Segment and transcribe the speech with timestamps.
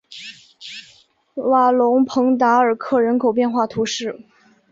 [1.35, 4.19] 瓦龙蓬达尔克人口变化图示